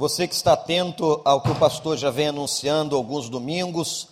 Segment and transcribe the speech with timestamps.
[0.00, 4.08] Você que está atento ao que o pastor já vem anunciando alguns domingos,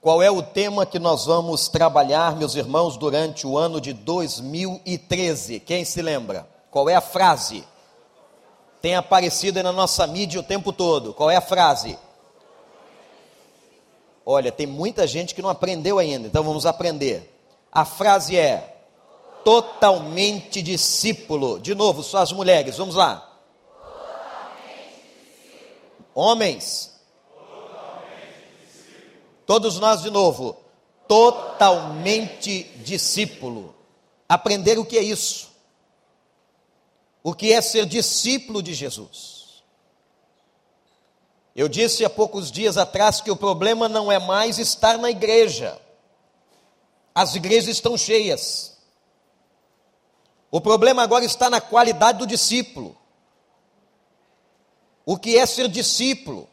[0.00, 5.60] qual é o tema que nós vamos trabalhar, meus irmãos, durante o ano de 2013?
[5.60, 6.44] Quem se lembra?
[6.72, 7.62] Qual é a frase?
[8.82, 11.14] Tem aparecido na nossa mídia o tempo todo.
[11.14, 11.96] Qual é a frase?
[14.26, 17.32] Olha, tem muita gente que não aprendeu ainda, então vamos aprender.
[17.70, 18.76] A frase é:
[19.44, 21.60] totalmente discípulo.
[21.60, 23.25] De novo, só as mulheres, vamos lá.
[26.18, 26.98] Homens.
[29.44, 30.56] Todos nós de novo.
[31.06, 33.74] Totalmente discípulo.
[34.26, 35.50] Aprender o que é isso.
[37.22, 39.62] O que é ser discípulo de Jesus.
[41.54, 45.78] Eu disse há poucos dias atrás que o problema não é mais estar na igreja.
[47.14, 48.78] As igrejas estão cheias.
[50.50, 52.96] O problema agora está na qualidade do discípulo
[55.06, 56.48] o que é ser discípulo,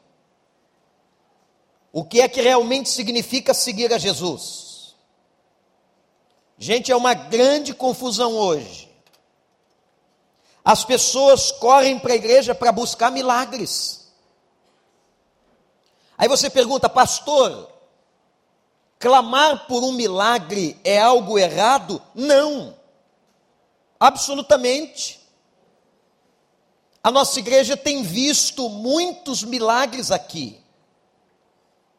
[1.92, 4.94] o que é que realmente significa seguir a Jesus.
[6.56, 8.90] Gente, é uma grande confusão hoje.
[10.64, 14.14] As pessoas correm para a igreja para buscar milagres.
[16.16, 17.70] Aí você pergunta, pastor,
[19.00, 22.00] clamar por um milagre é algo errado?
[22.14, 22.78] Não,
[24.00, 25.23] absolutamente.
[27.04, 30.58] A nossa igreja tem visto muitos milagres aqui,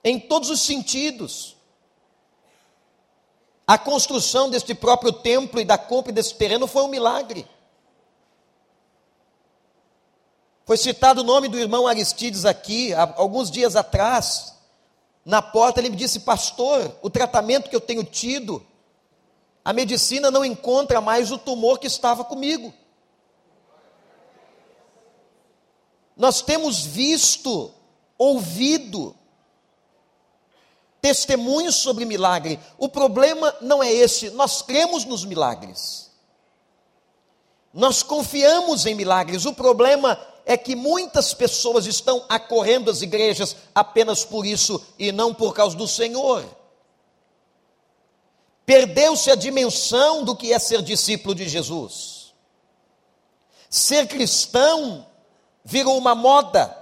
[0.03, 1.57] em todos os sentidos.
[3.67, 7.47] A construção deste próprio templo e da compra desse terreno foi um milagre.
[10.65, 14.55] Foi citado o nome do irmão Aristides aqui, há alguns dias atrás.
[15.23, 18.67] Na porta ele me disse, pastor, o tratamento que eu tenho tido,
[19.63, 22.73] a medicina não encontra mais o tumor que estava comigo.
[26.17, 27.73] Nós temos visto,
[28.17, 29.17] ouvido
[31.01, 32.59] testemunhos sobre milagre.
[32.79, 36.11] O problema não é esse, nós cremos nos milagres.
[37.75, 39.45] Nós confiamos em milagres.
[39.45, 45.35] O problema é que muitas pessoas estão acorrendo às igrejas apenas por isso e não
[45.35, 46.45] por causa do Senhor.
[48.65, 52.33] Perdeu-se a dimensão do que é ser discípulo de Jesus.
[53.69, 55.07] Ser cristão
[55.65, 56.77] virou uma moda.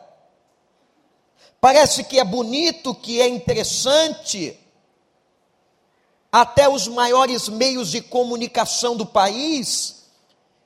[1.61, 4.59] Parece que é bonito, que é interessante.
[6.31, 10.07] Até os maiores meios de comunicação do país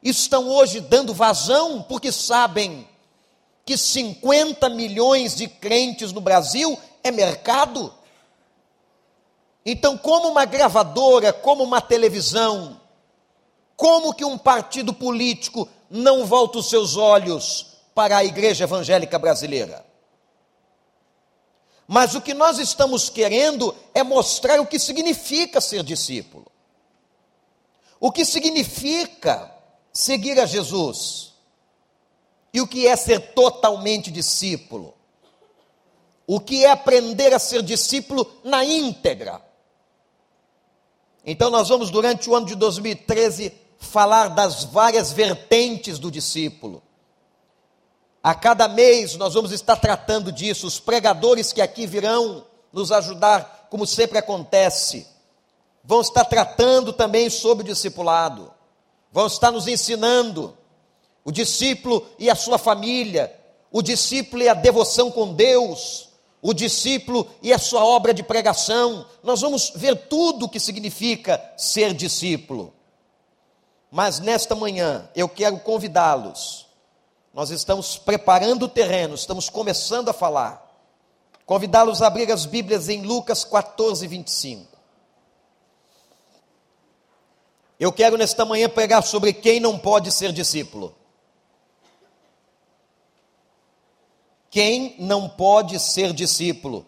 [0.03, 2.88] estão hoje dando vazão, porque sabem
[3.65, 7.93] que 50 milhões de crentes no Brasil é mercado.
[9.66, 12.81] Então, como uma gravadora, como uma televisão,
[13.76, 19.83] como que um partido político não volta os seus olhos para a igreja evangélica brasileira.
[21.89, 26.45] Mas o que nós estamos querendo é mostrar o que significa ser discípulo.
[27.99, 29.51] O que significa
[29.95, 31.33] seguir a Jesus.
[32.53, 34.93] E o que é ser totalmente discípulo.
[36.27, 39.41] O que é aprender a ser discípulo na íntegra.
[41.25, 46.83] Então, nós vamos, durante o ano de 2013, falar das várias vertentes do discípulo.
[48.26, 50.66] A cada mês nós vamos estar tratando disso.
[50.66, 55.06] Os pregadores que aqui virão nos ajudar, como sempre acontece,
[55.84, 58.53] vão estar tratando também sobre o discipulado,
[59.12, 60.59] vão estar nos ensinando
[61.25, 63.32] o discípulo e a sua família,
[63.70, 66.08] o discípulo e a devoção com Deus,
[66.43, 69.06] o discípulo e a sua obra de pregação.
[69.22, 72.75] Nós vamos ver tudo o que significa ser discípulo.
[73.88, 76.66] Mas nesta manhã eu quero convidá-los
[77.37, 80.75] nós estamos preparando o terreno, estamos começando a falar.
[81.45, 84.75] Convidá-los a abrir as Bíblias em Lucas 14, 25.
[87.79, 90.97] Eu quero nesta manhã pregar sobre quem não pode ser discípulo.
[94.49, 96.87] Quem não pode ser discípulo.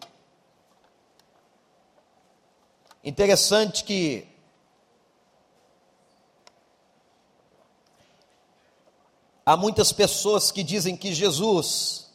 [3.03, 4.27] Interessante que
[9.49, 12.05] Há muitas pessoas que dizem que Jesus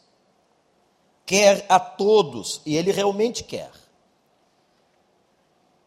[1.25, 3.73] quer a todos, e ele realmente quer.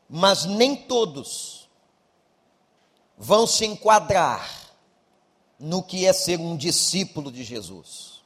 [0.06, 1.66] Mas nem todos
[3.16, 4.46] vão se enquadrar
[5.58, 8.20] no que é ser um discípulo de Jesus.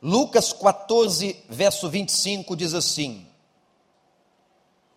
[0.00, 3.26] Lucas 14, verso 25 diz assim: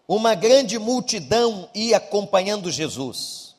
[0.07, 3.50] Uma grande multidão ia acompanhando Jesus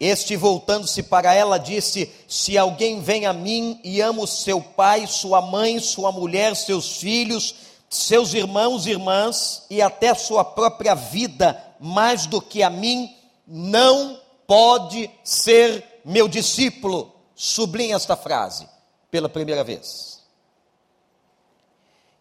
[0.00, 5.42] Este, voltando-se para ela, disse: Se alguém vem a mim e ama seu pai, sua
[5.42, 7.54] mãe, sua mulher, seus filhos,
[7.90, 13.14] seus irmãos e irmãs, e até sua própria vida, mais do que a mim,
[13.46, 17.14] não pode ser meu discípulo.
[17.34, 18.66] Sublinha esta frase
[19.10, 20.20] pela primeira vez.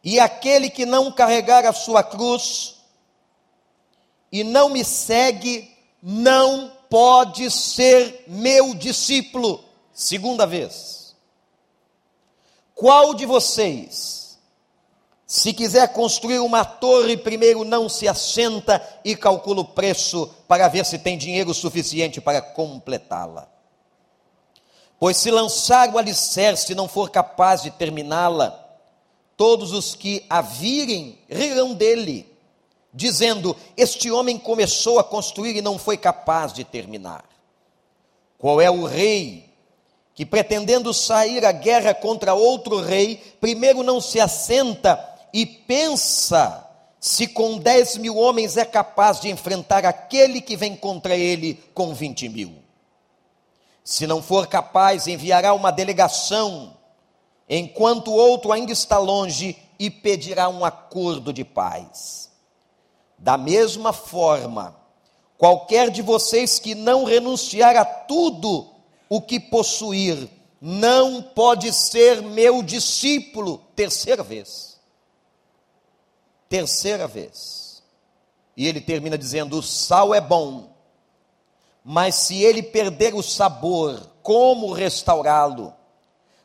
[0.04, 2.76] E aquele que não carregar a sua cruz
[4.32, 5.70] e não me segue,
[6.02, 9.64] não pode ser meu discípulo.
[9.94, 11.16] Segunda vez.
[12.74, 14.40] Qual de vocês,
[15.28, 20.86] se quiser construir uma torre, primeiro não se assenta e calcula o preço para ver
[20.86, 23.48] se tem dinheiro suficiente para completá-la?
[24.98, 28.58] Pois se lançar o alicerce e não for capaz de terminá-la,
[29.36, 32.30] todos os que a virem rirão dele
[32.94, 37.24] dizendo: Este homem começou a construir e não foi capaz de terminar.
[38.38, 39.50] Qual é o rei
[40.16, 45.00] que, pretendendo sair à guerra contra outro rei, primeiro não se assenta
[45.34, 46.66] e pensa
[47.00, 51.94] se com 10 mil homens é capaz de enfrentar aquele que vem contra ele com
[51.94, 52.54] 20 mil?
[53.84, 56.76] Se não for capaz, enviará uma delegação,
[57.48, 62.29] enquanto o outro ainda está longe, e pedirá um acordo de paz.
[63.20, 64.76] Da mesma forma,
[65.38, 68.68] qualquer de vocês que não renunciar a tudo
[69.10, 70.30] o que possuir,
[70.62, 73.62] não pode ser meu discípulo.
[73.76, 74.80] Terceira vez.
[76.48, 77.84] Terceira vez.
[78.56, 80.74] E ele termina dizendo: o sal é bom,
[81.84, 85.74] mas se ele perder o sabor, como restaurá-lo?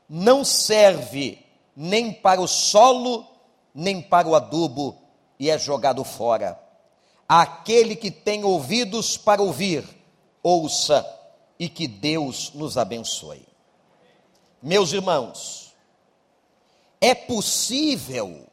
[0.08, 1.44] Não serve
[1.76, 3.26] nem para o solo,
[3.74, 4.96] nem para o adubo,
[5.38, 6.63] e é jogado fora.
[7.28, 9.84] Aquele que tem ouvidos para ouvir,
[10.42, 11.04] ouça
[11.58, 13.46] e que Deus nos abençoe.
[14.62, 15.74] Meus irmãos,
[17.00, 18.46] é possível,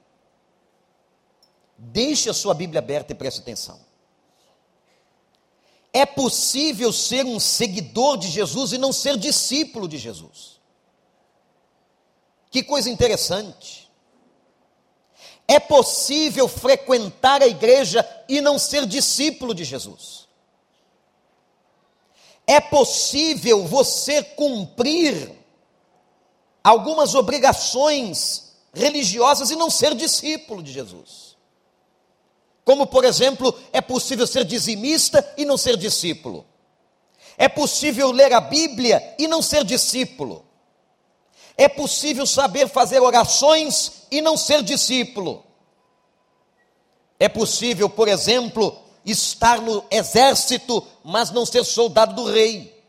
[1.77, 3.79] deixe a sua Bíblia aberta e preste atenção.
[5.93, 10.59] É possível ser um seguidor de Jesus e não ser discípulo de Jesus.
[12.49, 13.80] Que coisa interessante.
[15.51, 20.25] É possível frequentar a igreja e não ser discípulo de Jesus.
[22.47, 25.29] É possível você cumprir
[26.63, 31.35] algumas obrigações religiosas e não ser discípulo de Jesus.
[32.63, 36.45] Como, por exemplo, é possível ser dizimista e não ser discípulo.
[37.37, 40.45] É possível ler a Bíblia e não ser discípulo.
[41.57, 45.43] É possível saber fazer orações e não ser discípulo.
[47.19, 48.75] É possível, por exemplo,
[49.05, 52.83] estar no exército, mas não ser soldado do rei.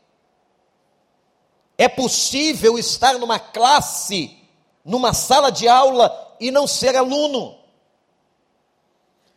[1.77, 4.37] É possível estar numa classe,
[4.85, 7.59] numa sala de aula e não ser aluno.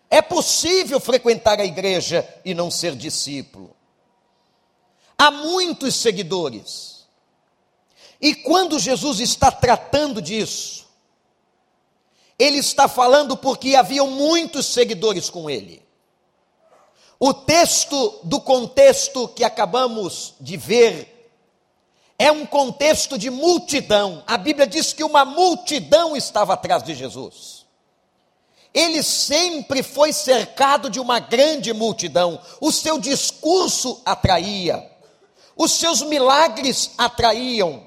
[0.09, 3.75] É possível frequentar a igreja e não ser discípulo.
[5.17, 6.94] Há muitos seguidores
[8.21, 10.85] e quando Jesus está tratando disso,
[12.37, 15.83] ele está falando porque haviam muitos seguidores com ele.
[17.19, 21.15] O texto do contexto que acabamos de ver
[22.19, 24.23] é um contexto de multidão.
[24.27, 27.65] A Bíblia diz que uma multidão estava atrás de Jesus.
[28.73, 32.39] Ele sempre foi cercado de uma grande multidão.
[32.59, 34.85] O seu discurso atraía,
[35.55, 37.83] os seus milagres atraíam,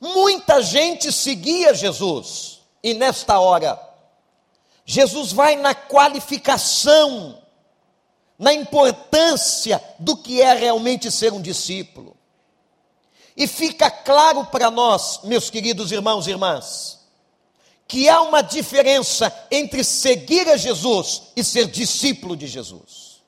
[0.00, 3.78] Muita gente seguia Jesus, e nesta hora,
[4.86, 7.42] Jesus vai na qualificação,
[8.38, 12.16] na importância do que é realmente ser um discípulo.
[13.36, 16.98] E fica claro para nós, meus queridos irmãos e irmãs,
[17.86, 23.20] que há uma diferença entre seguir a Jesus e ser discípulo de Jesus.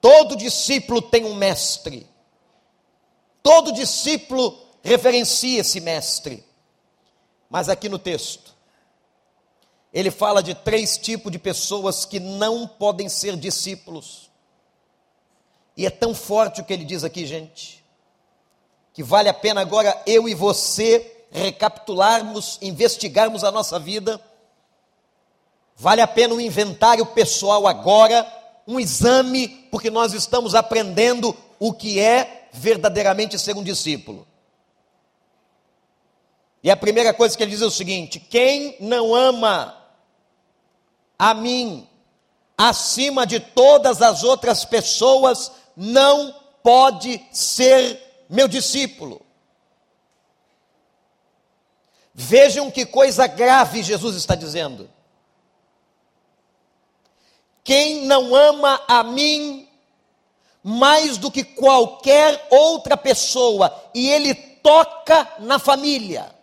[0.00, 2.08] Todo discípulo tem um mestre.
[3.42, 6.44] Todo discípulo referencia esse mestre.
[7.48, 8.54] Mas aqui no texto,
[9.92, 14.30] ele fala de três tipos de pessoas que não podem ser discípulos.
[15.76, 17.84] E é tão forte o que ele diz aqui, gente,
[18.92, 24.20] que vale a pena agora eu e você recapitularmos, investigarmos a nossa vida.
[25.76, 28.26] Vale a pena um inventário pessoal agora,
[28.66, 34.26] um exame, porque nós estamos aprendendo o que é verdadeiramente ser um discípulo.
[36.62, 39.76] E a primeira coisa que ele diz é o seguinte: quem não ama
[41.18, 41.88] a mim
[42.56, 49.24] acima de todas as outras pessoas não pode ser meu discípulo.
[52.12, 54.90] Vejam que coisa grave Jesus está dizendo.
[57.64, 59.66] Quem não ama a mim
[60.62, 66.39] mais do que qualquer outra pessoa, e ele toca na família.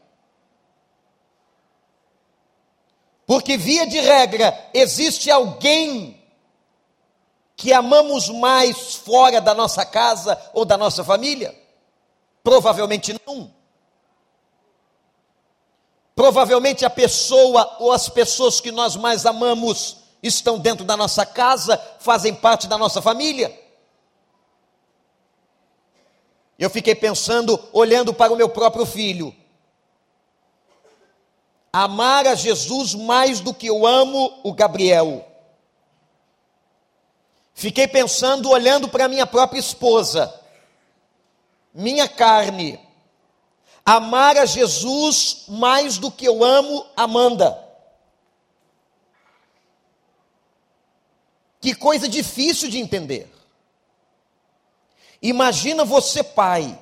[3.27, 6.17] Porque, via de regra, existe alguém
[7.57, 11.53] que amamos mais fora da nossa casa ou da nossa família?
[12.41, 13.53] Provavelmente não.
[16.15, 21.77] Provavelmente a pessoa ou as pessoas que nós mais amamos estão dentro da nossa casa,
[21.99, 23.53] fazem parte da nossa família.
[26.57, 29.35] Eu fiquei pensando, olhando para o meu próprio filho.
[31.71, 35.25] Amar a Jesus mais do que eu amo o Gabriel.
[37.53, 40.33] Fiquei pensando, olhando para minha própria esposa,
[41.73, 42.79] minha carne.
[43.83, 47.67] Amar a Jesus mais do que eu amo Amanda.
[51.59, 53.31] Que coisa difícil de entender.
[55.21, 56.77] Imagina você, pai.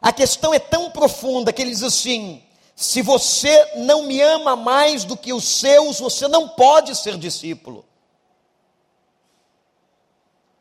[0.00, 2.42] A questão é tão profunda que ele diz assim:
[2.76, 7.84] se você não me ama mais do que os seus, você não pode ser discípulo.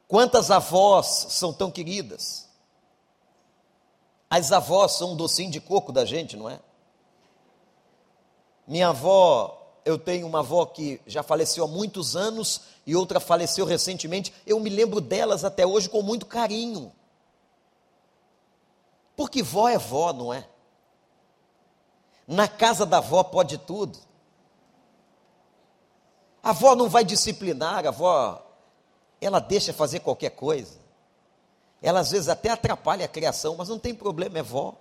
[0.08, 2.48] Quantas avós são tão queridas?
[4.30, 6.60] As avós são um docinho de coco da gente, não é?
[8.66, 13.66] Minha avó eu tenho uma avó que já faleceu há muitos anos e outra faleceu
[13.66, 14.34] recentemente.
[14.46, 16.92] Eu me lembro delas até hoje com muito carinho.
[19.18, 20.48] Porque vó é vó, não é?
[22.26, 24.00] Na casa da avó pode tudo.
[26.42, 28.42] A avó não vai disciplinar, a avó,
[29.20, 30.80] ela deixa fazer qualquer coisa.
[31.82, 34.74] Ela às vezes até atrapalha a criação, mas não tem problema, é vó.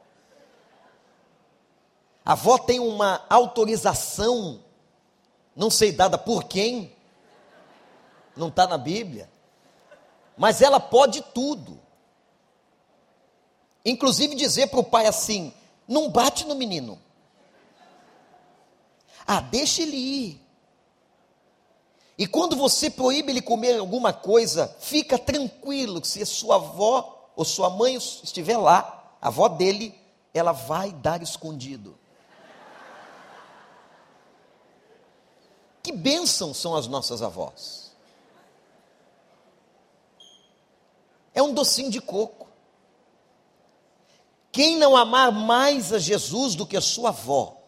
[2.25, 4.61] A avó tem uma autorização
[5.57, 6.95] não sei dada por quem,
[8.37, 9.31] não está na Bíblia,
[10.37, 11.81] mas ela pode tudo.
[13.87, 15.55] Inclusive dizer para o pai assim:
[15.87, 16.99] não bate no menino.
[19.25, 20.41] Ah, deixa ele ir.
[22.19, 27.45] E quando você proíbe ele comer alguma coisa, fica tranquilo que se sua avó ou
[27.45, 29.95] sua mãe estiver lá, a avó dele,
[30.35, 31.97] ela vai dar escondido.
[35.83, 37.93] Que bênção são as nossas avós.
[41.33, 42.46] É um docinho de coco.
[44.57, 47.59] Quem não amar mais a Jesus do que a sua avó,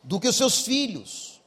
[0.00, 1.40] do que os seus filhos,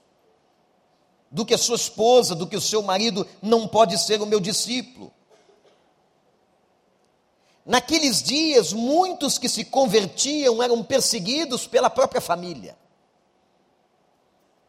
[1.32, 4.42] do que a sua esposa, do que o seu marido, não pode ser o meu
[4.42, 5.10] discípulo.
[7.66, 12.78] Naqueles dias, muitos que se convertiam eram perseguidos pela própria família.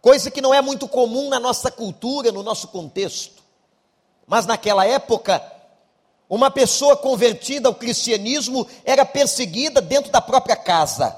[0.01, 3.43] Coisa que não é muito comum na nossa cultura, no nosso contexto.
[4.29, 5.43] Mas naquela época,
[6.35, 11.15] uma pessoa convertida ao cristianismo era perseguida dentro da própria casa.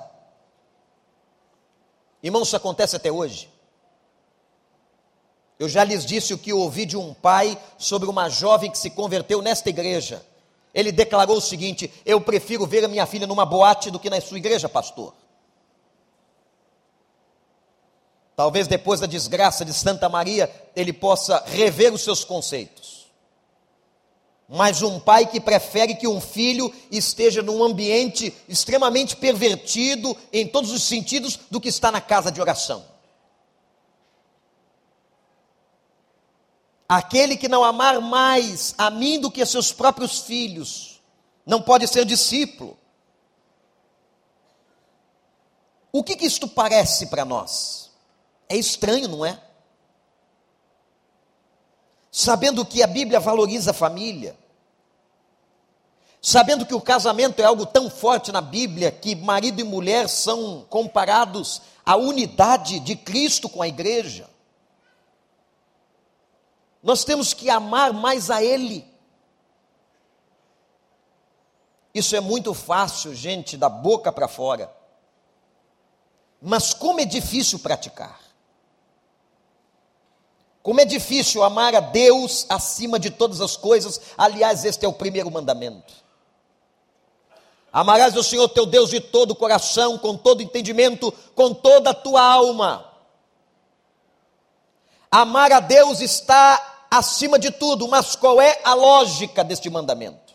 [2.20, 3.48] Irmãos, isso acontece até hoje.
[5.56, 8.90] Eu já lhes disse o que ouvi de um pai sobre uma jovem que se
[8.90, 10.26] converteu nesta igreja.
[10.74, 14.20] Ele declarou o seguinte: Eu prefiro ver a minha filha numa boate do que na
[14.20, 15.14] sua igreja, pastor.
[18.34, 22.93] Talvez depois da desgraça de Santa Maria, ele possa rever os seus conceitos.
[24.48, 30.70] Mas um pai que prefere que um filho esteja num ambiente extremamente pervertido em todos
[30.70, 32.84] os sentidos do que está na casa de oração.
[36.86, 41.00] Aquele que não amar mais a mim do que a seus próprios filhos,
[41.46, 42.76] não pode ser discípulo.
[45.90, 47.90] O que, que isto parece para nós?
[48.48, 49.40] É estranho, não é?
[52.16, 54.38] Sabendo que a Bíblia valoriza a família,
[56.22, 60.64] sabendo que o casamento é algo tão forte na Bíblia que marido e mulher são
[60.70, 64.30] comparados à unidade de Cristo com a igreja.
[66.80, 68.88] Nós temos que amar mais a Ele.
[71.92, 74.72] Isso é muito fácil, gente, da boca para fora.
[76.40, 78.23] Mas como é difícil praticar.
[80.64, 84.00] Como é difícil amar a Deus acima de todas as coisas.
[84.16, 85.92] Aliás, este é o primeiro mandamento.
[87.70, 91.94] Amarás o Senhor teu Deus de todo o coração, com todo entendimento, com toda a
[91.94, 92.90] tua alma.
[95.10, 100.32] Amar a Deus está acima de tudo, mas qual é a lógica deste mandamento?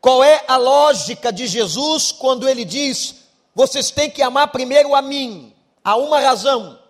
[0.00, 3.16] Qual é a lógica de Jesus quando ele diz:
[3.54, 5.54] vocês têm que amar primeiro a mim?
[5.84, 6.85] Há uma razão.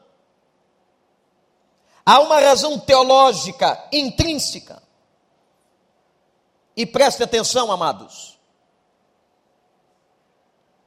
[2.09, 4.81] Há uma razão teológica intrínseca.
[6.77, 8.39] E preste atenção, amados.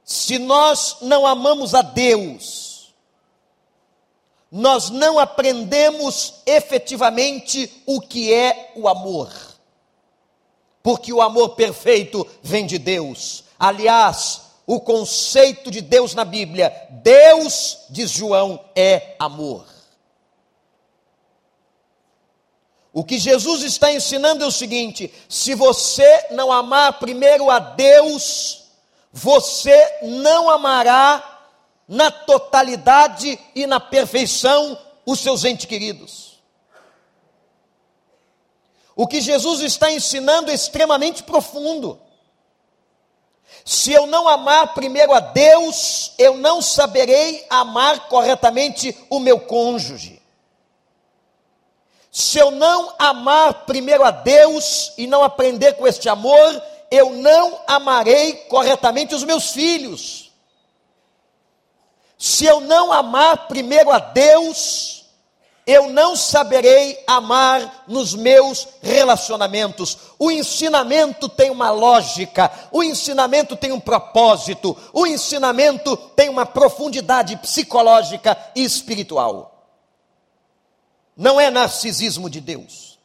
[0.02, 2.94] Se nós não amamos a Deus,
[4.50, 9.30] nós não aprendemos efetivamente o que é o amor.
[10.82, 13.44] Porque o amor perfeito vem de Deus.
[13.58, 16.72] Aliás, o conceito de Deus na Bíblia,
[17.02, 19.79] Deus, diz João, é amor.
[22.92, 28.64] O que Jesus está ensinando é o seguinte: se você não amar primeiro a Deus,
[29.12, 31.40] você não amará
[31.86, 36.30] na totalidade e na perfeição os seus entes queridos.
[38.94, 41.98] O que Jesus está ensinando é extremamente profundo.
[43.64, 50.19] Se eu não amar primeiro a Deus, eu não saberei amar corretamente o meu cônjuge.
[52.10, 57.60] Se eu não amar primeiro a Deus e não aprender com este amor, eu não
[57.66, 60.32] amarei corretamente os meus filhos.
[62.18, 65.04] Se eu não amar primeiro a Deus,
[65.64, 69.96] eu não saberei amar nos meus relacionamentos.
[70.18, 77.36] O ensinamento tem uma lógica, o ensinamento tem um propósito, o ensinamento tem uma profundidade
[77.36, 79.49] psicológica e espiritual
[81.16, 82.98] não é narcisismo de Deus.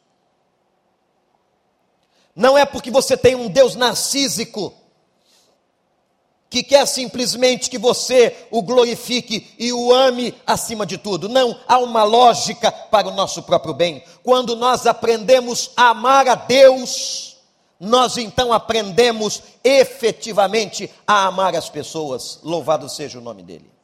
[2.34, 4.74] Não é porque você tem um Deus narcísico
[6.48, 11.28] que quer simplesmente que você o glorifique e o ame acima de tudo.
[11.28, 14.02] Não, há uma lógica para o nosso próprio bem.
[14.22, 17.36] Quando nós aprendemos a amar a Deus,
[17.80, 22.38] nós então aprendemos efetivamente a amar as pessoas.
[22.42, 23.75] Louvado seja o nome dele.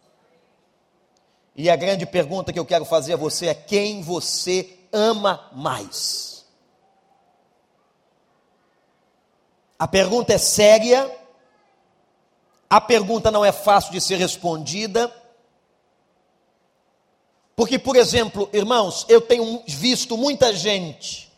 [1.55, 6.45] E a grande pergunta que eu quero fazer a você é: quem você ama mais?
[9.79, 11.11] A pergunta é séria,
[12.71, 15.13] a pergunta não é fácil de ser respondida,
[17.55, 21.33] porque, por exemplo, irmãos, eu tenho visto muita gente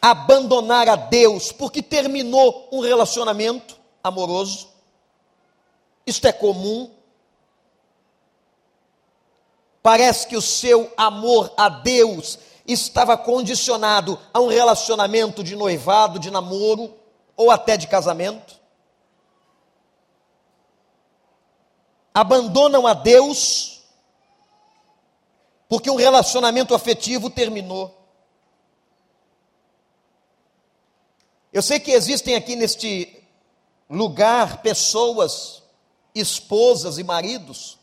[0.00, 4.68] abandonar a Deus porque terminou um relacionamento amoroso.
[6.06, 6.90] Isto é comum.
[9.82, 16.30] Parece que o seu amor a Deus estava condicionado a um relacionamento de noivado, de
[16.30, 16.94] namoro
[17.36, 18.60] ou até de casamento.
[22.12, 23.80] Abandonam a Deus
[25.68, 27.96] porque um relacionamento afetivo terminou.
[31.52, 33.24] Eu sei que existem aqui neste
[33.88, 35.62] lugar pessoas,
[36.14, 37.79] esposas e maridos,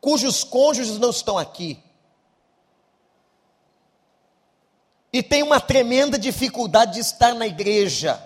[0.00, 1.82] cujos cônjuges não estão aqui.
[5.12, 8.22] E tem uma tremenda dificuldade de estar na igreja,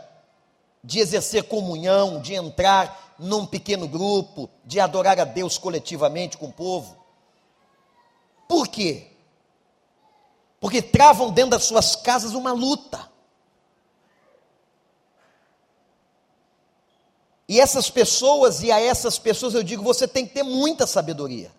[0.83, 6.53] de exercer comunhão, de entrar num pequeno grupo, de adorar a Deus coletivamente com o
[6.53, 6.97] povo.
[8.49, 9.07] Por quê?
[10.61, 13.11] Porque travam dentro das suas casas uma luta.
[17.49, 21.53] E essas pessoas, e a essas pessoas eu digo, você tem que ter muita sabedoria.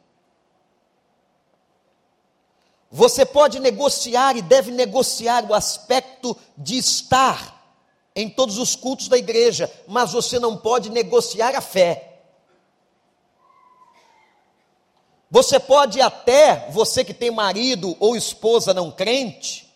[2.96, 7.76] Você pode negociar e deve negociar o aspecto de estar
[8.16, 12.20] em todos os cultos da igreja, mas você não pode negociar a fé.
[15.32, 19.74] Você pode até, você que tem marido ou esposa não crente,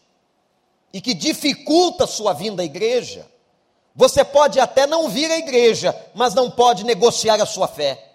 [0.94, 3.28] e que dificulta a sua vinda à igreja,
[3.96, 8.12] você pode até não vir à igreja, mas não pode negociar a sua fé.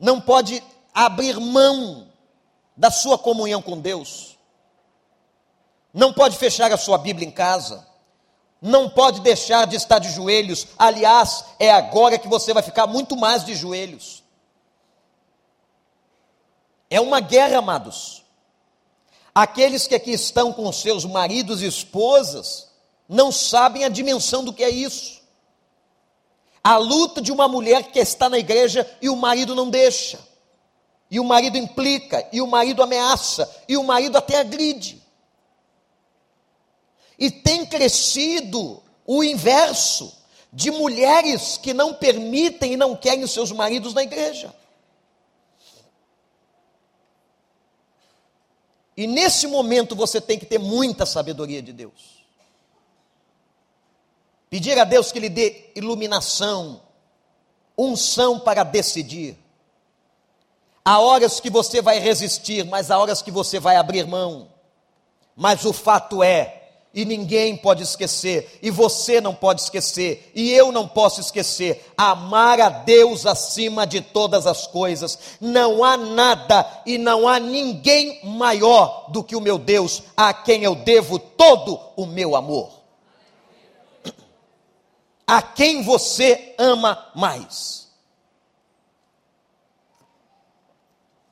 [0.00, 0.62] Não pode
[0.94, 2.06] abrir mão
[2.76, 4.38] da sua comunhão com Deus.
[5.92, 7.86] Não pode fechar a sua Bíblia em casa.
[8.62, 10.68] Não pode deixar de estar de joelhos.
[10.78, 14.22] Aliás, é agora que você vai ficar muito mais de joelhos.
[16.88, 18.24] É uma guerra, amados.
[19.34, 22.68] Aqueles que aqui estão com seus maridos e esposas
[23.08, 25.22] não sabem a dimensão do que é isso.
[26.62, 30.18] A luta de uma mulher que está na igreja e o marido não deixa
[31.14, 35.00] e o marido implica, e o marido ameaça, e o marido até agride.
[37.16, 40.12] E tem crescido o inverso
[40.52, 44.52] de mulheres que não permitem e não querem os seus maridos na igreja.
[48.96, 52.24] E nesse momento você tem que ter muita sabedoria de Deus.
[54.50, 56.82] Pedir a Deus que lhe dê iluminação,
[57.78, 59.43] unção para decidir.
[60.84, 64.48] Há horas que você vai resistir, mas há horas que você vai abrir mão.
[65.34, 70.70] Mas o fato é, e ninguém pode esquecer, e você não pode esquecer, e eu
[70.70, 75.18] não posso esquecer, amar a Deus acima de todas as coisas.
[75.40, 80.62] Não há nada e não há ninguém maior do que o meu Deus, a quem
[80.62, 82.70] eu devo todo o meu amor.
[85.26, 87.83] A quem você ama mais.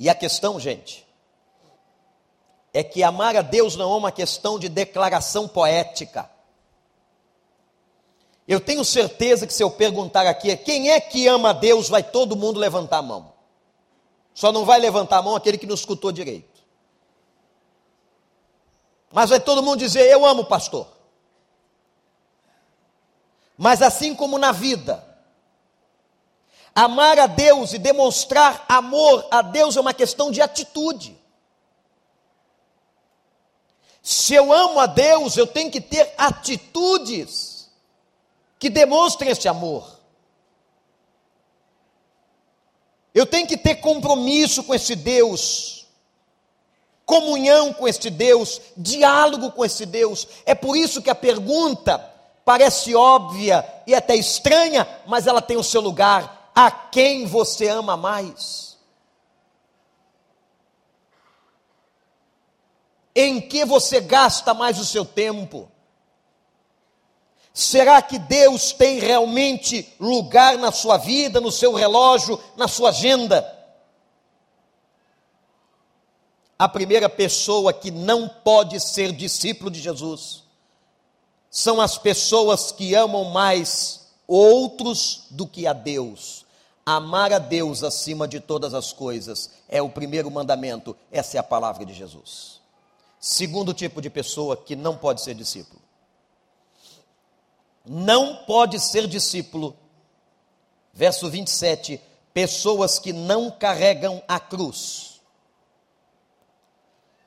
[0.02, 1.06] E a questão, gente,
[2.74, 6.28] é que amar a Deus não é uma questão de declaração poética.
[8.48, 12.02] Eu tenho certeza que se eu perguntar aqui, quem é que ama a Deus, vai
[12.02, 13.32] todo mundo levantar a mão.
[14.34, 16.64] Só não vai levantar a mão aquele que não escutou direito.
[19.12, 20.88] Mas vai todo mundo dizer: Eu amo o pastor.
[23.56, 25.11] Mas assim como na vida,
[26.74, 31.18] Amar a Deus e demonstrar amor a Deus é uma questão de atitude.
[34.02, 37.70] Se eu amo a Deus, eu tenho que ter atitudes
[38.58, 40.00] que demonstrem esse amor.
[43.14, 45.86] Eu tenho que ter compromisso com esse Deus,
[47.04, 50.26] comunhão com este Deus, diálogo com esse Deus.
[50.46, 51.98] É por isso que a pergunta
[52.46, 57.96] parece óbvia e até estranha, mas ela tem o seu lugar a quem você ama
[57.96, 58.76] mais?
[63.14, 65.70] Em que você gasta mais o seu tempo?
[67.52, 73.46] Será que Deus tem realmente lugar na sua vida, no seu relógio, na sua agenda?
[76.58, 80.44] A primeira pessoa que não pode ser discípulo de Jesus
[81.50, 86.41] são as pessoas que amam mais outros do que a Deus.
[86.84, 91.44] Amar a Deus acima de todas as coisas é o primeiro mandamento, essa é a
[91.44, 92.60] palavra de Jesus.
[93.20, 95.80] Segundo tipo de pessoa que não pode ser discípulo.
[97.84, 99.76] Não pode ser discípulo,
[100.92, 102.00] verso 27,
[102.34, 105.20] pessoas que não carregam a cruz.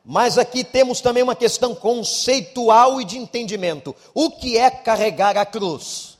[0.03, 3.95] Mas aqui temos também uma questão conceitual e de entendimento.
[4.13, 6.14] O que é carregar a cruz?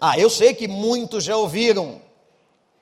[0.00, 2.00] Ah, eu sei que muitos já ouviram.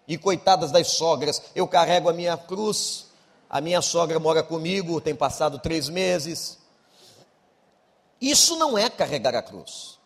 [0.09, 3.07] E coitadas das sogras, eu carrego a minha cruz,
[3.50, 6.59] a minha sogra mora comigo, tem passado três meses.
[8.20, 9.98] Isso não é carregar a cruz.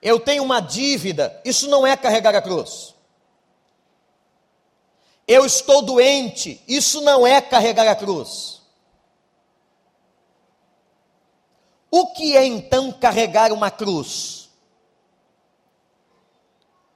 [0.00, 2.94] Eu tenho uma dívida, isso não é carregar a cruz.
[5.26, 8.57] Eu estou doente, isso não é carregar a cruz.
[11.90, 14.50] O que é então carregar uma cruz?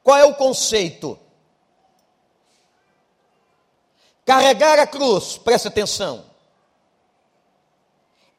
[0.03, 1.19] Qual é o conceito?
[4.25, 6.25] Carregar a cruz, preste atenção,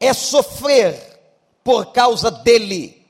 [0.00, 1.20] é sofrer
[1.62, 3.04] por causa dele.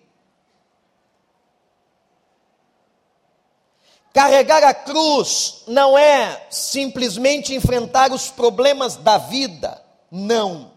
[4.12, 10.73] Carregar a cruz não é simplesmente enfrentar os problemas da vida, não.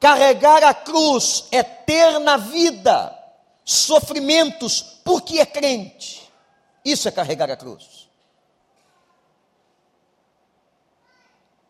[0.00, 3.16] Carregar a cruz é ter na vida
[3.64, 6.30] sofrimentos porque é crente.
[6.84, 8.08] Isso é carregar a cruz.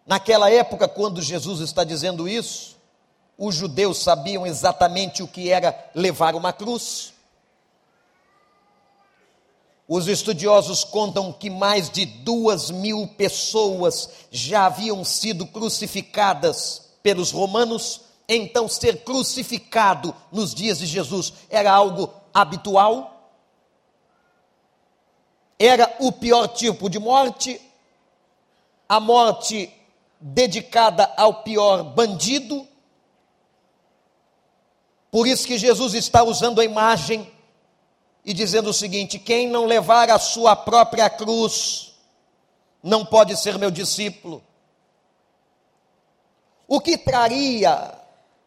[0.06, 2.76] Naquela época, quando Jesus está dizendo isso,
[3.38, 7.14] os judeus sabiam exatamente o que era levar uma cruz.
[9.87, 18.00] Os estudiosos contam que mais de duas mil pessoas já haviam sido crucificadas pelos romanos
[18.28, 23.10] então ser crucificado nos dias de Jesus era algo habitual?
[25.58, 27.60] Era o pior tipo de morte,
[28.88, 29.72] a morte
[30.20, 32.66] dedicada ao pior bandido.
[35.10, 37.30] Por isso que Jesus está usando a imagem
[38.24, 41.94] e dizendo o seguinte: quem não levar a sua própria cruz
[42.82, 44.42] não pode ser meu discípulo.
[46.66, 48.03] O que traria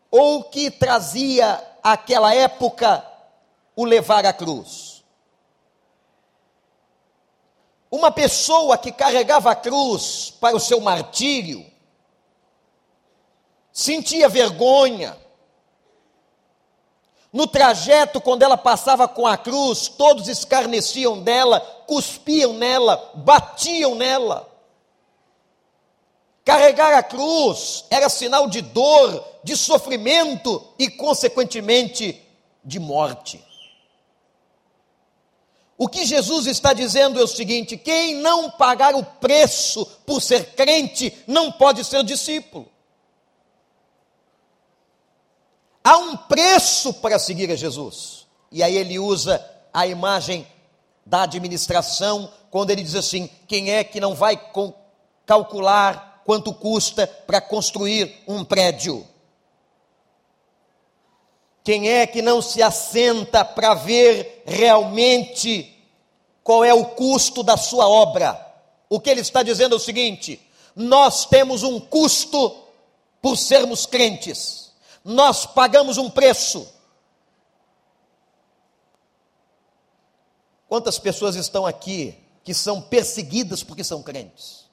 [0.09, 3.05] ou que trazia aquela época
[3.75, 5.03] o levar à cruz.
[7.89, 11.65] Uma pessoa que carregava a cruz para o seu martírio,
[13.71, 15.17] sentia vergonha,
[17.31, 24.49] No trajeto, quando ela passava com a cruz, todos escarneciam dela, cuspiam nela, batiam nela.
[26.47, 32.25] Carregar a cruz era sinal de dor, de sofrimento e, consequentemente,
[32.63, 33.43] de morte.
[35.77, 40.53] O que Jesus está dizendo é o seguinte: quem não pagar o preço por ser
[40.53, 42.65] crente não pode ser discípulo.
[45.83, 48.25] Há um preço para seguir a Jesus.
[48.49, 50.47] E aí ele usa a imagem
[51.05, 54.39] da administração, quando ele diz assim: quem é que não vai
[55.25, 59.07] calcular quanto custa para construir um prédio?
[61.63, 65.73] Quem é que não se assenta para ver realmente
[66.43, 68.45] qual é o custo da sua obra?
[68.89, 72.53] O que ele está dizendo é o seguinte: nós temos um custo
[73.21, 74.73] por sermos crentes,
[75.05, 76.67] nós pagamos um preço.
[80.67, 84.66] Quantas pessoas estão aqui que são perseguidas porque são crentes?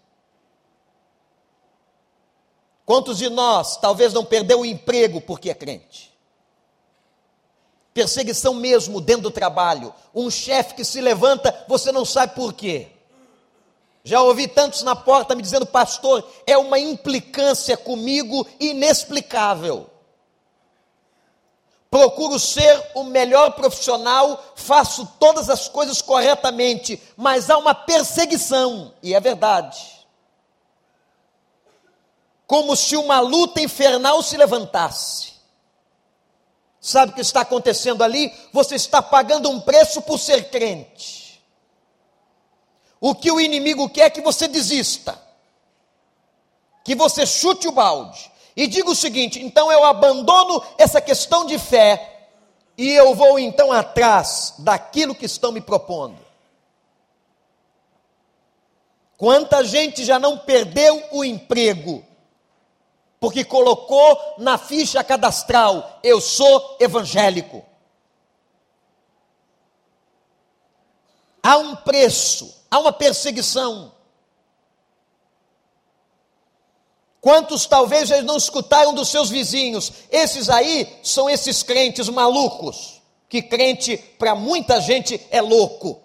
[2.85, 6.15] Quantos de nós talvez não perdeu o emprego porque é crente?
[7.95, 12.89] perseguição mesmo dentro do trabalho, um chefe que se levanta, você não sabe por quê.
[14.03, 19.89] Já ouvi tantos na porta me dizendo, pastor, é uma implicância comigo inexplicável.
[21.89, 29.15] Procuro ser o melhor profissional, faço todas as coisas corretamente, mas há uma perseguição, e
[29.15, 29.94] é verdade.
[32.47, 35.35] Como se uma luta infernal se levantasse.
[36.81, 38.31] Sabe o que está acontecendo ali?
[38.53, 41.43] Você está pagando um preço por ser crente.
[43.01, 45.19] O que o inimigo quer é que você desista,
[46.85, 51.59] que você chute o balde e diga o seguinte: então eu abandono essa questão de
[51.59, 52.29] fé
[52.77, 56.19] e eu vou então atrás daquilo que estão me propondo.
[59.17, 62.05] Quanta gente já não perdeu o emprego
[63.25, 67.65] porque colocou na ficha cadastral: eu sou evangélico.
[71.43, 73.95] Há um preço, há uma perseguição.
[77.19, 79.91] Quantos talvez já não escutaram dos seus vizinhos?
[80.11, 85.99] Esses aí são esses crentes malucos, que crente para muita gente é louco.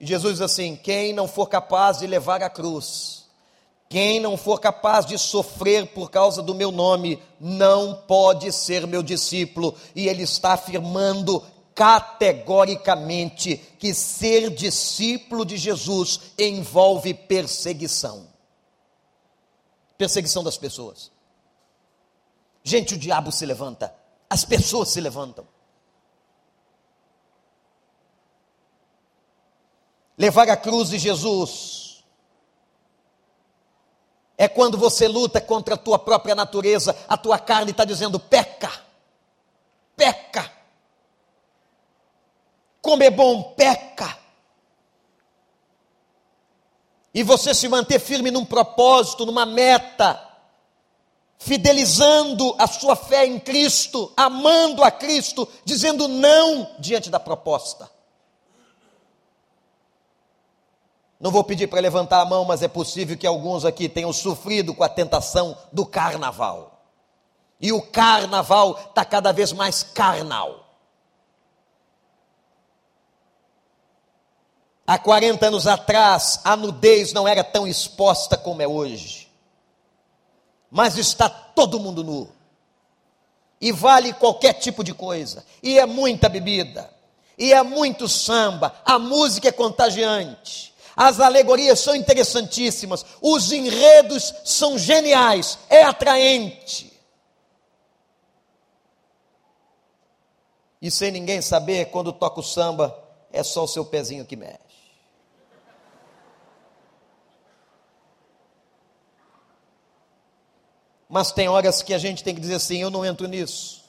[0.00, 3.24] E Jesus diz assim: quem não for capaz de levar a cruz,
[3.88, 9.02] quem não for capaz de sofrer por causa do meu nome, não pode ser meu
[9.02, 9.74] discípulo.
[9.94, 11.42] E ele está afirmando
[11.74, 18.34] categoricamente que ser discípulo de Jesus envolve perseguição
[19.96, 21.10] perseguição das pessoas.
[22.62, 23.94] Gente, o diabo se levanta,
[24.28, 25.46] as pessoas se levantam.
[30.16, 32.04] Levar a cruz de Jesus
[34.36, 38.70] é quando você luta contra a tua própria natureza, a tua carne está dizendo: peca,
[39.96, 40.52] peca.
[42.80, 44.18] Como é bom, peca.
[47.12, 50.20] E você se manter firme num propósito, numa meta,
[51.38, 57.93] fidelizando a sua fé em Cristo, amando a Cristo, dizendo não diante da proposta.
[61.24, 64.74] Não vou pedir para levantar a mão, mas é possível que alguns aqui tenham sofrido
[64.74, 66.84] com a tentação do carnaval.
[67.58, 70.66] E o carnaval está cada vez mais carnal.
[74.86, 79.32] Há 40 anos atrás, a nudez não era tão exposta como é hoje.
[80.70, 82.28] Mas está todo mundo nu.
[83.58, 85.42] E vale qualquer tipo de coisa.
[85.62, 86.90] E é muita bebida.
[87.38, 88.74] E é muito samba.
[88.84, 90.73] A música é contagiante.
[90.96, 96.92] As alegorias são interessantíssimas, os enredos são geniais, é atraente.
[100.80, 102.96] E sem ninguém saber, quando toca o samba,
[103.32, 104.60] é só o seu pezinho que mexe.
[111.08, 113.84] Mas tem horas que a gente tem que dizer assim: eu não entro nisso.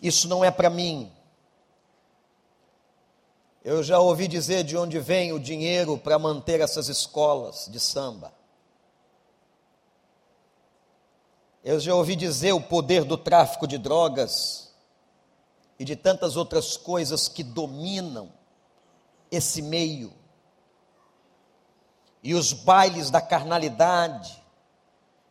[0.00, 1.12] Isso não é para mim.
[3.70, 8.32] Eu já ouvi dizer de onde vem o dinheiro para manter essas escolas de samba.
[11.62, 14.72] Eu já ouvi dizer o poder do tráfico de drogas
[15.78, 18.32] e de tantas outras coisas que dominam
[19.30, 20.12] esse meio.
[22.24, 24.42] E os bailes da carnalidade,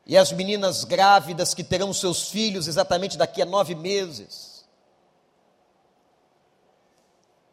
[0.05, 4.58] e as meninas grávidas que terão seus filhos exatamente daqui a nove meses.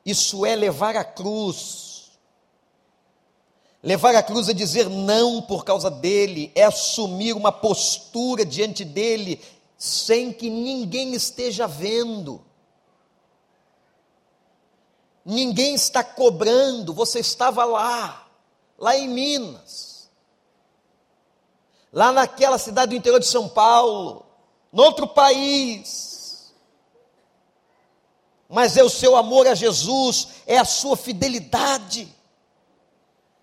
[0.07, 2.13] Isso é levar a cruz.
[3.83, 9.43] Levar a cruz é dizer não por causa dele, é assumir uma postura diante dele,
[9.77, 12.41] sem que ninguém esteja vendo.
[15.25, 18.29] Ninguém está cobrando, você estava lá,
[18.79, 19.97] lá em Minas
[21.97, 24.27] lá naquela cidade do interior de São Paulo,
[24.71, 26.16] no outro país.
[28.49, 32.09] Mas é o seu amor a Jesus, é a sua fidelidade.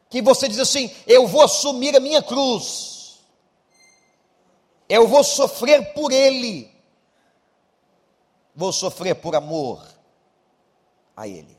[0.09, 3.19] Que você diz assim: eu vou assumir a minha cruz,
[4.87, 6.71] eu vou sofrer por Ele,
[8.55, 9.85] vou sofrer por amor
[11.15, 11.57] a Ele.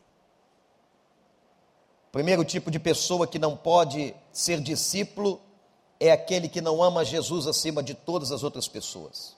[2.10, 5.40] Primeiro tipo de pessoa que não pode ser discípulo
[5.98, 9.34] é aquele que não ama Jesus acima de todas as outras pessoas.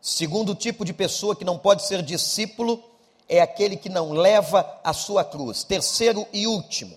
[0.00, 2.82] Segundo tipo de pessoa que não pode ser discípulo
[3.28, 5.64] é aquele que não leva a sua cruz.
[5.64, 6.96] Terceiro e último.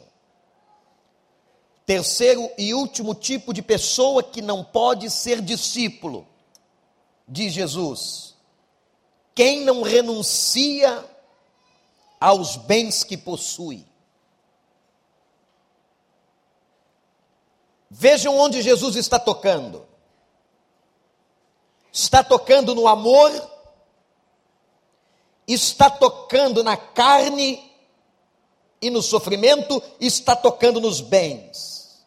[1.86, 6.28] Terceiro e último tipo de pessoa que não pode ser discípulo,
[7.28, 8.36] diz Jesus.
[9.34, 11.04] Quem não renuncia
[12.20, 13.88] aos bens que possui.
[17.90, 19.89] Vejam onde Jesus está tocando.
[21.92, 23.32] Está tocando no amor,
[25.48, 27.72] está tocando na carne
[28.82, 32.06] e no sofrimento, está tocando nos bens.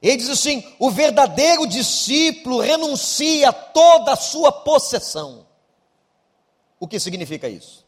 [0.00, 5.46] Ele diz assim: o verdadeiro discípulo renuncia toda a sua possessão.
[6.78, 7.84] O que significa isso?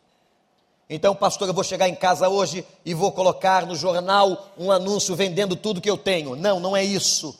[0.89, 5.15] Então, pastor, eu vou chegar em casa hoje e vou colocar no jornal um anúncio
[5.17, 6.37] vendendo tudo que eu tenho.
[6.37, 7.37] Não, não é isso.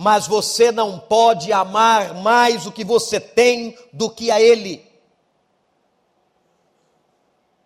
[0.00, 4.88] Mas você não pode amar mais o que você tem do que a Ele.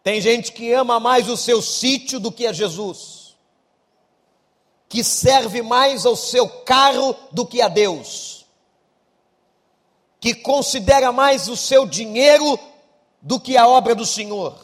[0.02, 3.36] Tem gente que ama mais o seu sítio do que a Jesus,
[4.88, 8.46] que serve mais ao seu carro do que a Deus,
[10.18, 12.58] que considera mais o seu dinheiro
[13.20, 14.58] do que a obra do Senhor.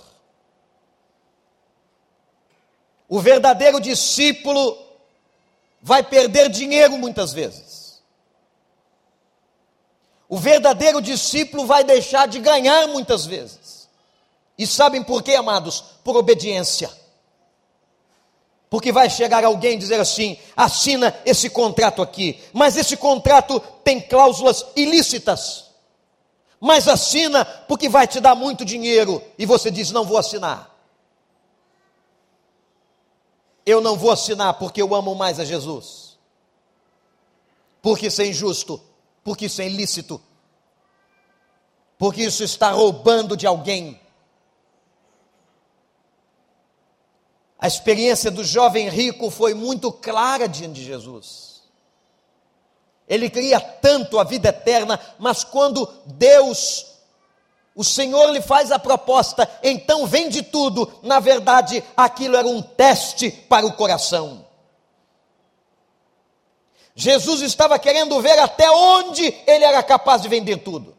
[3.06, 4.87] O verdadeiro discípulo
[5.80, 8.02] vai perder dinheiro muitas vezes.
[10.28, 13.88] O verdadeiro discípulo vai deixar de ganhar muitas vezes.
[14.58, 15.82] E sabem por quê, amados?
[16.04, 16.90] Por obediência.
[18.68, 24.00] Porque vai chegar alguém e dizer assim: assina esse contrato aqui, mas esse contrato tem
[24.00, 25.68] cláusulas ilícitas
[26.60, 29.22] mas assina porque vai te dar muito dinheiro.
[29.38, 30.67] E você diz: não vou assinar.
[33.68, 36.16] Eu não vou assinar porque eu amo mais a Jesus.
[37.82, 38.80] Porque isso é injusto,
[39.22, 40.18] porque isso é ilícito,
[41.98, 44.00] porque isso está roubando de alguém.
[47.58, 51.62] A experiência do jovem rico foi muito clara diante de Jesus.
[53.06, 56.87] Ele queria tanto a vida eterna, mas quando Deus,
[57.78, 63.30] o Senhor lhe faz a proposta, então vende tudo, na verdade, aquilo era um teste
[63.30, 64.44] para o coração.
[66.92, 70.96] Jesus estava querendo ver até onde ele era capaz de vender tudo.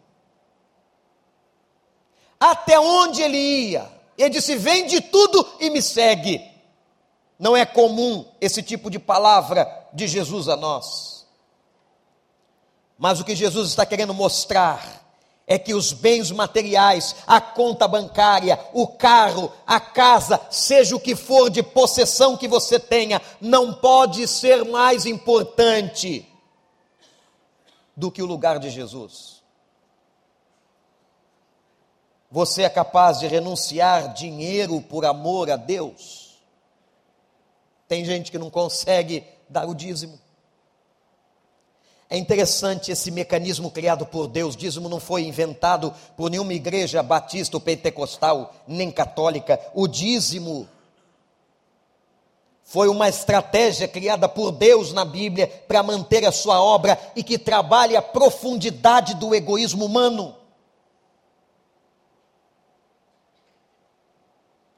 [2.40, 3.92] Até onde ele ia.
[4.18, 6.42] Ele disse: Vende tudo e me segue.
[7.38, 11.28] Não é comum esse tipo de palavra de Jesus a nós.
[12.98, 15.09] Mas o que Jesus está querendo mostrar
[15.50, 21.16] é que os bens materiais, a conta bancária, o carro, a casa, seja o que
[21.16, 26.32] for de possessão que você tenha, não pode ser mais importante
[27.98, 29.42] do que o lugar de Jesus.
[32.30, 36.38] Você é capaz de renunciar dinheiro por amor a Deus?
[37.88, 40.20] Tem gente que não consegue dar o dízimo.
[42.10, 44.56] É interessante esse mecanismo criado por Deus.
[44.56, 49.60] Dízimo não foi inventado por nenhuma igreja batista ou pentecostal, nem católica.
[49.76, 50.68] O dízimo
[52.64, 57.38] foi uma estratégia criada por Deus na Bíblia para manter a sua obra e que
[57.38, 60.36] trabalha a profundidade do egoísmo humano.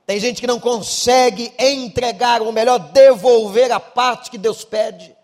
[0.06, 5.16] Tem gente que não consegue entregar, ou melhor, devolver a parte que Deus pede.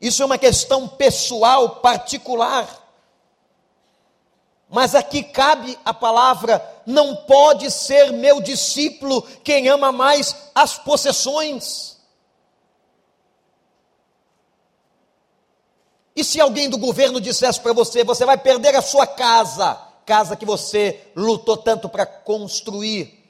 [0.00, 2.80] Isso é uma questão pessoal, particular.
[4.68, 11.98] Mas aqui cabe a palavra: não pode ser meu discípulo quem ama mais as possessões.
[16.14, 19.74] E se alguém do governo dissesse para você, você vai perder a sua casa,
[20.04, 23.20] casa que você lutou tanto para construir,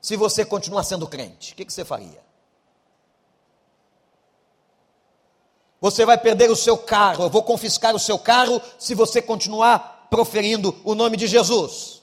[0.00, 2.27] se você continuar sendo crente, o que, que você faria?
[5.80, 10.08] Você vai perder o seu carro, eu vou confiscar o seu carro se você continuar
[10.10, 12.02] proferindo o nome de Jesus.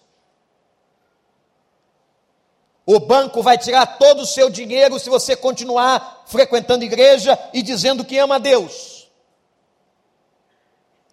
[2.86, 8.06] O banco vai tirar todo o seu dinheiro se você continuar frequentando igreja e dizendo
[8.06, 9.10] que ama a Deus.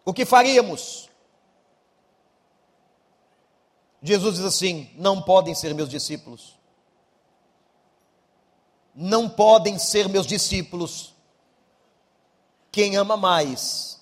[0.04, 1.08] O que faríamos?
[4.02, 6.58] Jesus diz assim: não podem ser meus discípulos.
[8.94, 11.11] Não podem ser meus discípulos
[12.72, 14.00] quem ama mais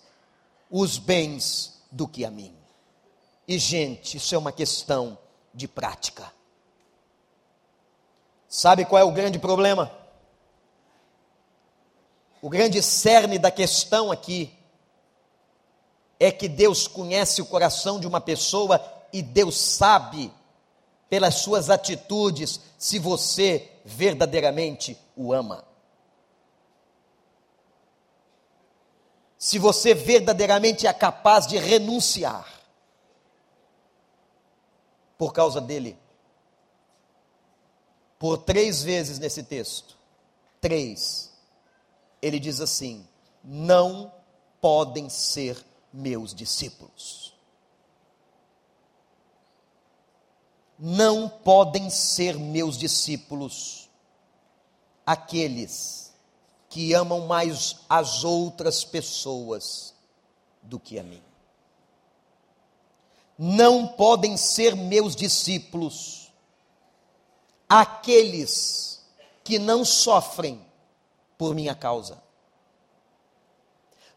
[0.70, 2.54] os bens do que a mim.
[3.46, 5.18] E, gente, isso é uma questão
[5.52, 6.32] de prática.
[8.48, 9.90] Sabe qual é o grande problema?
[12.40, 14.56] O grande cerne da questão aqui
[16.18, 18.80] é que Deus conhece o coração de uma pessoa
[19.12, 20.32] e Deus sabe,
[21.08, 25.69] pelas suas atitudes, se você verdadeiramente o ama.
[29.40, 32.46] Se você verdadeiramente é capaz de renunciar
[35.16, 35.98] por causa dele.
[38.18, 39.96] Por três vezes nesse texto,
[40.60, 41.32] três,
[42.20, 43.08] ele diz assim:
[43.42, 44.12] não
[44.60, 45.56] podem ser
[45.90, 47.34] meus discípulos.
[50.78, 53.88] Não podem ser meus discípulos
[55.06, 56.09] aqueles
[56.70, 59.92] que amam mais as outras pessoas
[60.62, 61.22] do que a mim.
[63.36, 66.30] Não podem ser meus discípulos
[67.68, 69.04] aqueles
[69.42, 70.64] que não sofrem
[71.36, 72.22] por minha causa.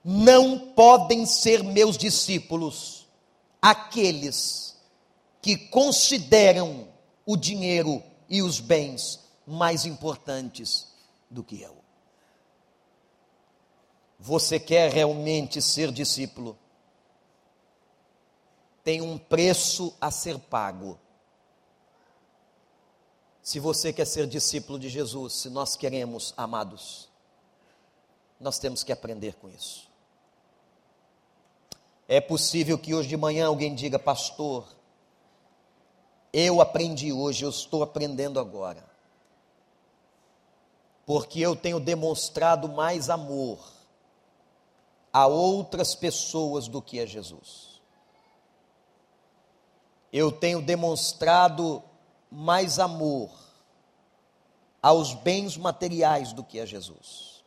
[0.03, 3.07] Não podem ser meus discípulos
[3.59, 4.77] aqueles
[5.41, 6.87] que consideram
[7.25, 10.87] o dinheiro e os bens mais importantes
[11.31, 11.82] do que eu.
[14.25, 16.57] Você quer realmente ser discípulo?
[18.81, 20.97] Tem um preço a ser pago.
[23.41, 27.09] Se você quer ser discípulo de Jesus, se nós queremos, amados,
[28.39, 29.89] nós temos que aprender com isso.
[32.07, 34.65] É possível que hoje de manhã alguém diga, pastor,
[36.31, 38.85] eu aprendi hoje, eu estou aprendendo agora.
[41.05, 43.82] Porque eu tenho demonstrado mais amor
[45.13, 47.79] a outras pessoas do que a Jesus.
[50.11, 51.83] Eu tenho demonstrado
[52.31, 53.31] mais amor
[54.81, 57.43] aos bens materiais do que a Jesus.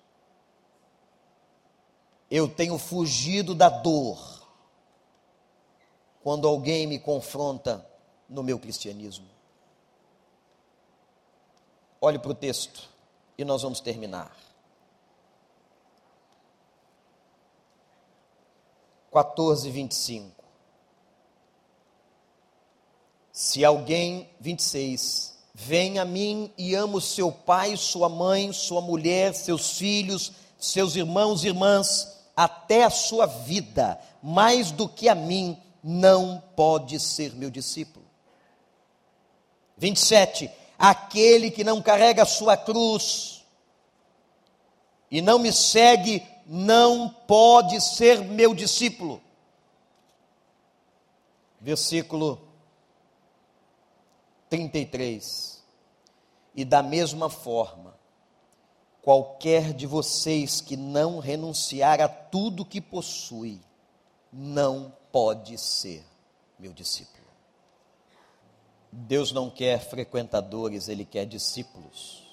[2.31, 4.47] Eu tenho fugido da dor
[6.23, 7.87] quando alguém me confronta
[8.29, 9.29] no meu cristianismo.
[12.01, 12.89] Olhe para o texto
[13.39, 14.46] e nós vamos terminar.
[19.17, 20.45] 14, 25.
[23.33, 29.33] Se alguém, 26, vem a mim e ama o seu pai, sua mãe, sua mulher,
[29.35, 35.59] seus filhos, seus irmãos e irmãs, até a sua vida, mais do que a mim,
[35.83, 38.05] não pode ser meu discípulo.
[39.79, 40.51] 27.
[40.79, 43.47] Aquele que não carrega a sua cruz
[45.11, 49.21] e não me segue, não pode ser meu discípulo.
[51.61, 52.41] Versículo
[54.49, 55.63] 33.
[56.55, 57.99] E da mesma forma,
[59.03, 63.61] qualquer de vocês que não renunciar a tudo que possui,
[64.33, 66.05] não pode ser
[66.59, 67.17] meu discípulo.
[68.93, 72.26] Deus não quer frequentadores, Ele quer discípulos.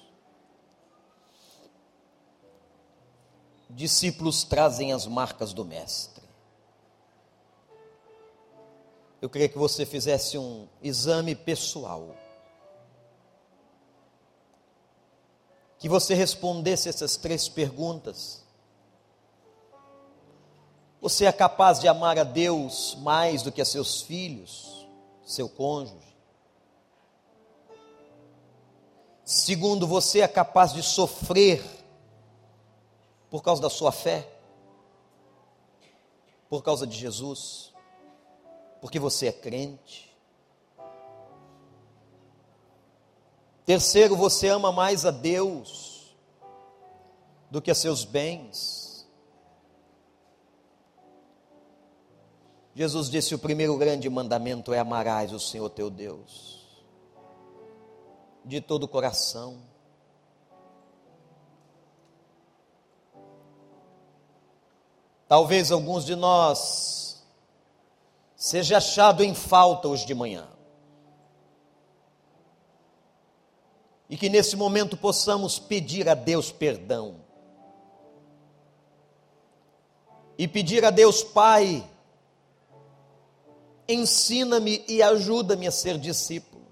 [3.75, 6.23] Discípulos trazem as marcas do Mestre.
[9.21, 12.15] Eu queria que você fizesse um exame pessoal.
[15.79, 18.43] Que você respondesse essas três perguntas.
[21.01, 24.87] Você é capaz de amar a Deus mais do que a seus filhos,
[25.25, 26.13] seu cônjuge?
[29.25, 31.82] Segundo, você é capaz de sofrer
[33.33, 34.29] por causa da sua fé,
[36.47, 37.73] por causa de Jesus,
[38.79, 40.15] porque você é crente.
[43.65, 46.15] Terceiro, você ama mais a Deus
[47.49, 49.09] do que a seus bens.
[52.75, 56.85] Jesus disse: o primeiro grande mandamento é amarás o Senhor teu Deus,
[58.45, 59.72] de todo o coração.
[65.33, 67.19] Talvez alguns de nós
[68.35, 70.47] seja achado em falta hoje de manhã.
[74.07, 77.15] E que nesse momento possamos pedir a Deus perdão.
[80.37, 81.83] E pedir a Deus, Pai,
[83.89, 86.67] ensina-me e ajuda-me a ser discípulo.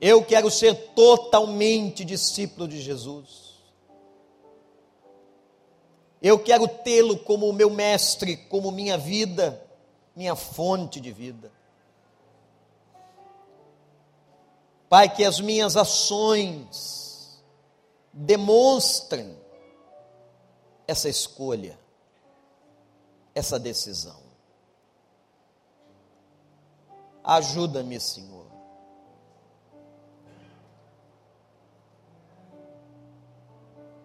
[0.00, 3.47] Eu quero ser totalmente discípulo de Jesus.
[6.20, 9.64] Eu quero tê-lo como meu mestre, como minha vida,
[10.16, 11.52] minha fonte de vida.
[14.88, 17.40] Pai, que as minhas ações
[18.12, 19.38] demonstrem
[20.86, 21.78] essa escolha,
[23.34, 24.20] essa decisão.
[27.22, 28.37] Ajuda-me, Senhor.